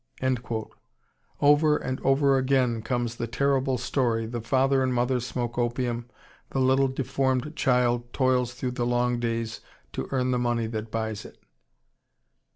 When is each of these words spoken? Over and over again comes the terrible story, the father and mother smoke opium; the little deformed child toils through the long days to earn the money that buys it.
Over 1.41 1.77
and 1.77 1.99
over 2.01 2.35
again 2.39 2.81
comes 2.81 3.17
the 3.17 3.27
terrible 3.27 3.77
story, 3.77 4.25
the 4.25 4.41
father 4.41 4.81
and 4.81 4.91
mother 4.91 5.19
smoke 5.19 5.59
opium; 5.59 6.07
the 6.49 6.59
little 6.59 6.87
deformed 6.87 7.55
child 7.55 8.11
toils 8.11 8.55
through 8.55 8.71
the 8.71 8.85
long 8.87 9.19
days 9.19 9.61
to 9.93 10.07
earn 10.09 10.31
the 10.31 10.39
money 10.39 10.65
that 10.65 10.89
buys 10.89 11.23
it. 11.23 11.37